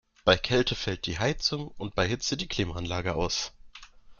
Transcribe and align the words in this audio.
Bei 0.25 0.35
Kälte 0.35 0.73
fällt 0.73 1.05
die 1.05 1.19
Heizung 1.19 1.67
und 1.77 1.93
bei 1.93 2.07
Hitze 2.07 2.35
die 2.35 2.47
Klimaanlage 2.47 3.13
aus. 3.13 3.51